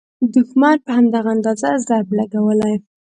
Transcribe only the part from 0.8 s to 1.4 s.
په همدغه